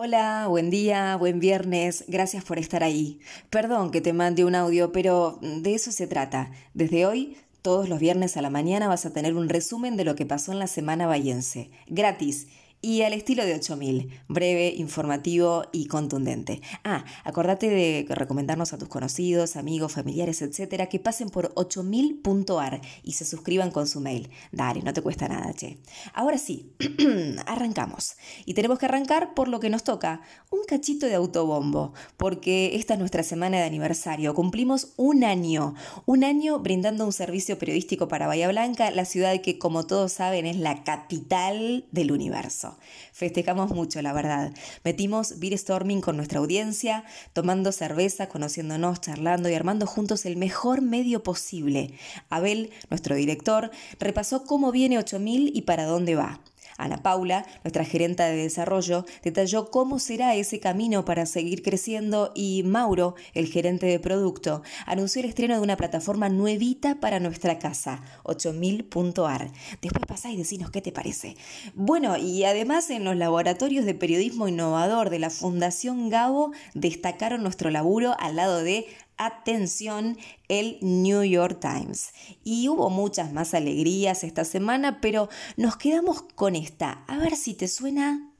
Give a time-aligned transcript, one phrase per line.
[0.00, 3.18] Hola, buen día, buen viernes, gracias por estar ahí.
[3.50, 6.52] Perdón que te mande un audio, pero de eso se trata.
[6.72, 10.14] Desde hoy, todos los viernes a la mañana vas a tener un resumen de lo
[10.14, 12.46] que pasó en la semana bayense, gratis
[12.80, 16.60] y al estilo de 8000, breve, informativo y contundente.
[16.84, 23.12] Ah, acordate de recomendarnos a tus conocidos, amigos, familiares, etcétera, que pasen por 8000.ar y
[23.12, 24.30] se suscriban con su mail.
[24.52, 25.78] Dale, no te cuesta nada, che.
[26.14, 26.72] Ahora sí,
[27.46, 28.16] arrancamos.
[28.44, 30.20] Y tenemos que arrancar por lo que nos toca,
[30.50, 34.34] un cachito de autobombo, porque esta es nuestra semana de aniversario.
[34.34, 35.74] Cumplimos un año,
[36.06, 40.46] un año brindando un servicio periodístico para Bahía Blanca, la ciudad que, como todos saben,
[40.46, 42.67] es la capital del universo.
[43.12, 44.52] Festejamos mucho, la verdad.
[44.84, 50.82] Metimos beer storming con nuestra audiencia, tomando cerveza, conociéndonos, charlando y armando juntos el mejor
[50.82, 51.94] medio posible.
[52.28, 56.40] Abel, nuestro director, repasó cómo viene 8000 y para dónde va.
[56.78, 62.62] Ana Paula, nuestra gerenta de desarrollo, detalló cómo será ese camino para seguir creciendo y
[62.62, 68.00] Mauro, el gerente de producto, anunció el estreno de una plataforma nuevita para nuestra casa,
[68.22, 69.50] 8000.ar.
[69.82, 71.36] Después pasá y decinos qué te parece.
[71.74, 77.70] Bueno, y además en los laboratorios de periodismo innovador de la Fundación Gabo destacaron nuestro
[77.70, 78.86] laburo al lado de
[79.18, 80.16] atención
[80.48, 82.12] el New York Times.
[82.44, 87.04] Y hubo muchas más alegrías esta semana, pero nos quedamos con esta.
[87.06, 88.32] A ver si te suena.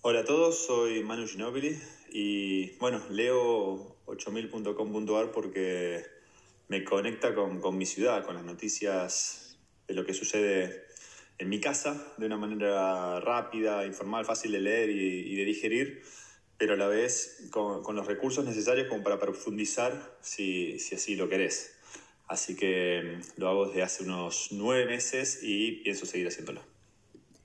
[0.00, 1.78] Hola a todos, soy Manu Ginobili
[2.10, 6.04] y bueno, leo 8000.com.ar porque
[6.68, 10.84] me conecta con, mi ciudad, con las noticias de lo que sucede
[11.38, 16.02] en mi casa de una manera rápida, informal, fácil de leer y de digerir
[16.58, 21.72] pero a la vez con, los recursos necesarios como para profundizar si, así lo querés.
[22.26, 26.60] Así que mm, lo hago desde hace unos nueve meses y pienso seguir haciéndolo.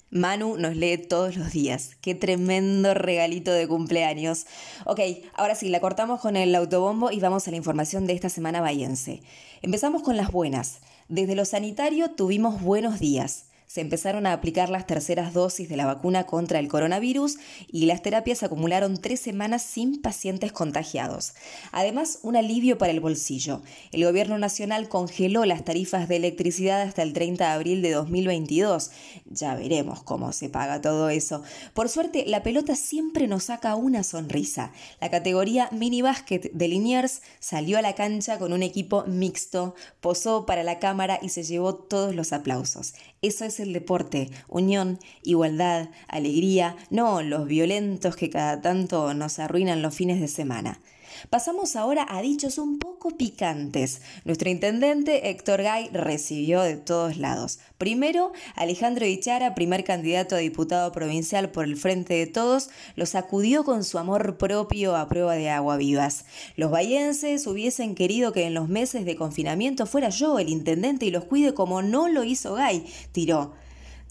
[0.09, 1.95] Manu nos lee todos los días.
[2.01, 4.45] Qué tremendo regalito de cumpleaños.
[4.85, 4.99] Ok,
[5.33, 8.61] ahora sí, la cortamos con el autobombo y vamos a la información de esta semana
[8.61, 9.21] bayense.
[9.61, 10.81] Empezamos con las buenas.
[11.07, 15.85] Desde lo sanitario tuvimos buenos días se empezaron a aplicar las terceras dosis de la
[15.85, 17.37] vacuna contra el coronavirus
[17.67, 21.33] y las terapias acumularon tres semanas sin pacientes contagiados.
[21.71, 23.61] Además, un alivio para el bolsillo.
[23.91, 28.91] El gobierno nacional congeló las tarifas de electricidad hasta el 30 de abril de 2022.
[29.25, 31.43] Ya veremos cómo se paga todo eso.
[31.73, 34.71] Por suerte, la pelota siempre nos saca una sonrisa.
[35.01, 40.45] La categoría mini básquet de Liniers salió a la cancha con un equipo mixto, posó
[40.45, 42.93] para la cámara y se llevó todos los aplausos.
[43.23, 49.81] Eso es el deporte, unión, igualdad, alegría, no los violentos que cada tanto nos arruinan
[49.81, 50.81] los fines de semana.
[51.29, 54.01] Pasamos ahora a dichos un poco picantes.
[54.25, 57.59] Nuestro intendente Héctor Gay recibió de todos lados.
[57.77, 63.63] Primero, Alejandro Ichara, primer candidato a diputado provincial por el Frente de Todos, lo sacudió
[63.63, 66.25] con su amor propio a prueba de agua vivas.
[66.55, 71.11] Los bayenses hubiesen querido que en los meses de confinamiento fuera yo el intendente y
[71.11, 73.53] los cuide como no lo hizo Gay, tiró.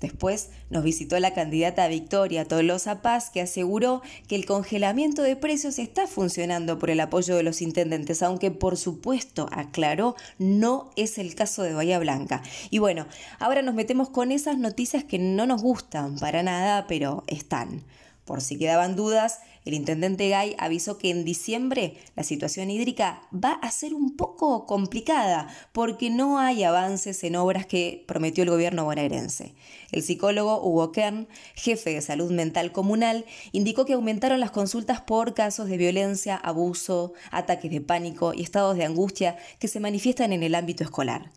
[0.03, 5.79] Después nos visitó la candidata Victoria Tolosa Paz, que aseguró que el congelamiento de precios
[5.79, 11.37] está funcionando por el apoyo de los intendentes, aunque por supuesto, aclaró, no es el
[11.37, 12.43] caso de Bahía Blanca.
[12.71, 13.07] Y bueno,
[13.39, 17.85] ahora nos metemos con esas noticias que no nos gustan para nada, pero están.
[18.25, 23.53] Por si quedaban dudas, el intendente Gay avisó que en diciembre la situación hídrica va
[23.53, 28.85] a ser un poco complicada porque no hay avances en obras que prometió el gobierno
[28.85, 29.55] bonaerense.
[29.93, 35.35] El psicólogo Hugo Kern, jefe de salud mental comunal, indicó que aumentaron las consultas por
[35.35, 40.43] casos de violencia, abuso, ataques de pánico y estados de angustia que se manifiestan en
[40.43, 41.31] el ámbito escolar.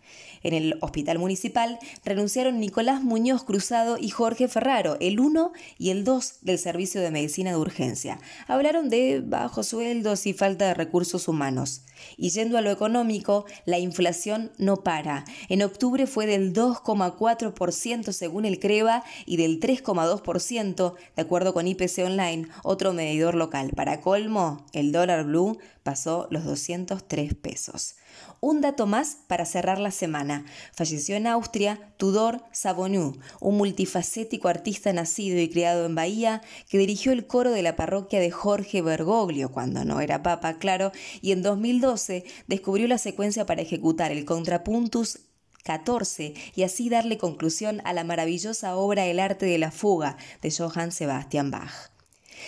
[0.44, 6.04] En el hospital municipal renunciaron Nicolás Muñoz Cruzado y Jorge Ferraro, el 1 y el
[6.04, 8.15] 2 del Servicio de Medicina de Urgencia.
[8.48, 11.82] Hablaron de bajos sueldos y falta de recursos humanos.
[12.18, 15.26] Y yendo a lo económico, la inflación no para.
[15.50, 22.00] En octubre fue del 2,4% según el CREVA y del 3,2% de acuerdo con IPC
[22.06, 23.72] Online, otro medidor local.
[23.76, 27.96] Para colmo, el dólar blue pasó los 203 pesos.
[28.40, 30.46] Un dato más para cerrar la semana.
[30.74, 37.12] Falleció en Austria Tudor Sabonú, un multifacético artista nacido y criado en Bahía que dirigió
[37.12, 40.92] el coro de la parroquia de Jorge Bergoglio cuando no era papa, claro,
[41.22, 45.20] y en 2012 descubrió la secuencia para ejecutar el contrapuntus
[45.64, 50.52] 14 y así darle conclusión a la maravillosa obra El arte de la fuga de
[50.52, 51.95] Johann Sebastian Bach.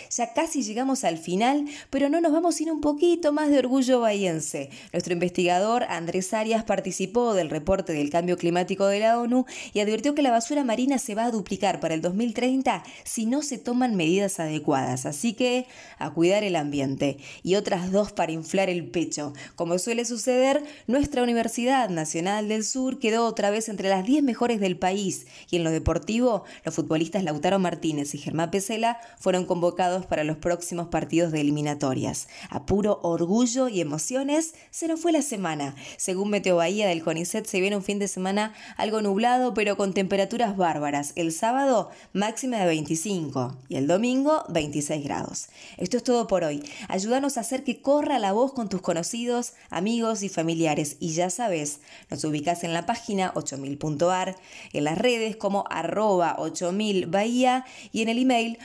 [0.09, 3.99] Ya casi llegamos al final, pero no nos vamos sin un poquito más de orgullo
[3.99, 4.69] bahiense.
[4.93, 10.15] Nuestro investigador Andrés Arias participó del reporte del cambio climático de la ONU y advirtió
[10.15, 13.95] que la basura marina se va a duplicar para el 2030 si no se toman
[13.95, 15.05] medidas adecuadas.
[15.05, 15.67] Así que
[15.97, 17.17] a cuidar el ambiente.
[17.43, 19.33] Y otras dos para inflar el pecho.
[19.55, 24.59] Como suele suceder, nuestra Universidad Nacional del Sur quedó otra vez entre las 10 mejores
[24.59, 29.86] del país y en lo deportivo, los futbolistas Lautaro Martínez y Germán Pesela fueron convocados
[29.87, 32.27] para los próximos partidos de eliminatorias.
[32.49, 35.75] A puro orgullo y emociones, se nos fue la semana.
[35.97, 39.93] Según Meteo Bahía del CONICET, se viene un fin de semana algo nublado, pero con
[39.93, 41.13] temperaturas bárbaras.
[41.15, 45.47] El sábado, máxima de 25 y el domingo, 26 grados.
[45.77, 46.63] Esto es todo por hoy.
[46.89, 50.97] Ayúdanos a hacer que corra la voz con tus conocidos, amigos y familiares.
[50.99, 51.79] Y ya sabes,
[52.09, 54.35] nos ubicas en la página 8000.ar,
[54.73, 58.57] en las redes como arroba 8000 Bahía y en el email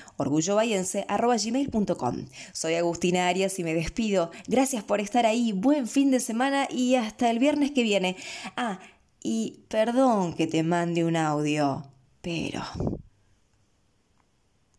[1.09, 2.27] orgullobahiense.com.
[2.53, 4.31] Soy Agustina Arias y me despido.
[4.47, 5.53] Gracias por estar ahí.
[5.53, 8.17] Buen fin de semana y hasta el viernes que viene.
[8.57, 8.81] Ah,
[9.23, 11.85] y perdón que te mande un audio,
[12.21, 12.63] pero...